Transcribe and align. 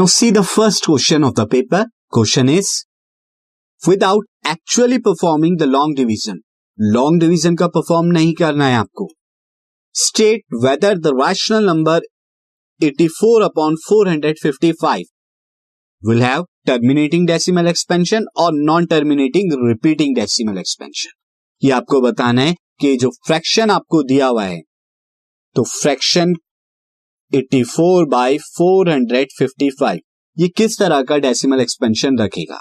Now 0.00 0.06
see 0.06 0.30
the 0.30 0.42
first 0.42 0.86
question 0.86 1.24
of 1.24 1.34
the 1.34 1.46
paper. 1.46 1.84
Question 2.08 2.48
is 2.48 2.86
without 3.86 4.22
actually 4.46 4.98
performing 4.98 5.58
the 5.58 5.66
long 5.66 5.92
division. 5.94 6.38
Long 6.78 7.18
division 7.18 7.58
का 7.58 7.66
perform 7.74 8.06
नहीं 8.12 8.32
करना 8.34 8.66
है 8.66 8.76
आपको. 8.76 9.08
State 9.94 10.56
whether 10.62 10.94
the 11.06 11.12
rational 11.14 11.68
number 11.70 12.00
84 12.80 13.42
upon 13.42 13.76
455 13.88 15.04
will 16.02 16.22
have 16.22 16.46
terminating 16.66 17.26
decimal 17.26 17.66
expansion 17.66 18.24
or 18.34 18.50
non-terminating 18.54 19.54
repeating 19.66 20.14
decimal 20.14 20.62
expansion. 20.64 21.12
ये 21.64 21.70
आपको 21.70 22.00
बताना 22.00 22.42
है 22.42 22.54
कि 22.80 22.96
जो 22.96 23.10
फ्रैक्शन 23.26 23.70
आपको 23.70 24.02
दिया 24.02 24.26
हुआ 24.26 24.44
है 24.44 24.60
तो 25.56 25.62
फ्रैक्शन 25.62 26.34
84 27.32 28.06
बाई 28.10 28.38
455 28.38 29.98
ये 30.36 30.48
किस 30.48 30.78
तरह 30.78 31.02
का 31.02 31.16
डेसिमल 31.18 31.60
एक्सपेंशन 31.60 32.18
रखेगा? 32.18 32.60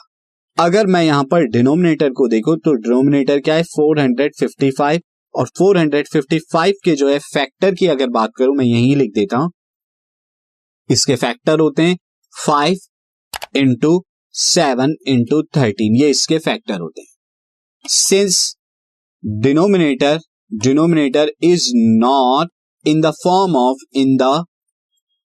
अगर 0.57 0.87
मैं 0.87 1.03
यहाँ 1.03 1.23
पर 1.23 1.45
डिनोमिनेटर 1.47 2.09
को 2.09 2.27
देखूँ 2.27 2.57
तो 2.57 2.73
डिनोमिनेटर 2.73 3.39
क्या 3.39 3.55
है? 3.55 3.63
455 3.63 4.99
और 5.35 5.47
455 5.59 6.73
के 6.85 6.95
जो 6.95 7.09
है 7.09 7.17
फैक्टर 7.19 7.73
की 7.75 7.87
अगर 7.87 8.09
बात 8.09 8.31
करूँ, 8.37 8.55
मैं 8.55 8.65
यही 8.65 8.95
लिख 8.95 9.11
देता 9.15 9.37
हूँ। 9.37 9.51
इसके 10.89 11.15
फैक्टर 11.15 11.59
होते 11.59 11.83
हैं 11.83 11.97
five 12.33 13.57
into 13.57 14.03
seven 14.35 14.95
into 15.07 15.41
thirteen 15.57 15.95
ये 15.95 16.09
इसके 16.09 16.37
फैक्टर 16.39 16.79
होते 16.79 17.01
हैं। 17.01 17.07
Since 17.85 18.55
denominator 19.23 20.19
denominator 20.63 21.31
is 21.43 21.69
not 21.75 22.49
in 22.85 23.01
the 23.01 23.11
form 23.23 23.55
of 23.57 23.83
in 23.93 24.15
the 24.17 24.23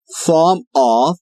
form 0.09 0.59
of 0.79 1.17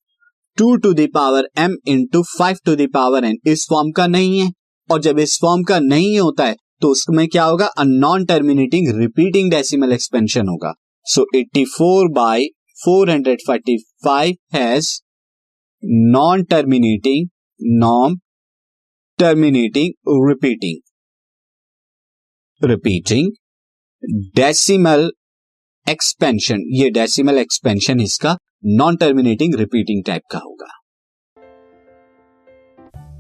two 0.58 0.75
to 0.75 0.94
the power 0.94 1.47
m 1.59 1.75
into 1.88 2.22
five 2.38 2.58
to 2.66 2.75
the power 2.75 3.25
n 3.25 3.38
इस 3.47 3.66
फॉर्म 3.69 3.91
का 3.91 4.08
नहीं 4.08 4.39
है। 4.39 4.52
और 4.89 5.02
जब 5.02 5.19
इस 5.19 5.38
फॉर्म 5.41 5.64
का 5.64 5.80
नहीं 5.80 6.19
होता 6.19 6.45
है 6.45 6.55
तो 6.81 6.88
उसमें 6.88 7.28
क्या 7.28 7.44
होगा? 7.44 7.66
A 7.67 7.83
non 7.83 8.25
terminating 8.25 8.88
repeating 9.00 9.50
decimal 9.52 9.94
expansion 9.94 10.47
होगा। 10.47 10.73
So 11.06 11.25
eighty 11.36 11.63
four 11.67 12.09
by 12.11 12.45
four 12.78 13.09
hundred 13.09 13.39
forty 13.47 13.78
five 14.06 14.36
has 14.53 14.89
non 16.13 16.44
terminating 16.44 17.28
non 17.81 18.17
terminating 19.19 19.94
repeating 20.30 20.81
repeating 22.61 23.31
decimal 24.36 25.09
expansion 25.89 26.61
ये 26.67 26.89
डेसिमल 26.89 27.38
एक्सपेंशन 27.38 28.00
इसका 28.00 28.38
नॉन 28.66 28.95
टर्मिनेटिंग 28.95 29.55
रिपीटिंग 29.55 30.03
टाइप 30.03 30.22
का 30.31 30.38
होगा 30.38 30.81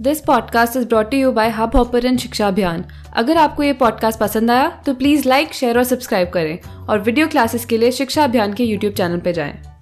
this 0.01 0.21
podcast 0.21 0.77
is 0.77 0.87
brought 0.87 1.13
you 1.13 1.31
by 1.31 1.49
Hubhopper 1.75 2.17
Shiksha 2.17 2.47
Abhiyan 2.47 2.85
अगर 3.13 3.37
आपको 3.37 3.63
ये 3.63 3.73
podcast 3.73 4.19
पसंद 4.19 4.51
आया 4.51 4.83
तो 4.85 4.93
प्लीज़ 4.93 5.29
लाइक 5.29 5.53
शेयर 5.53 5.77
और 5.77 5.83
सब्सक्राइब 5.83 6.29
करें 6.29 6.59
और 6.61 6.99
वीडियो 6.99 7.27
क्लासेस 7.27 7.65
के 7.65 7.77
लिए 7.77 7.91
शिक्षा 7.91 8.23
अभियान 8.23 8.53
के 8.53 8.63
यूट्यूब 8.63 8.93
चैनल 8.93 9.19
पर 9.19 9.31
जाएँ। 9.31 9.74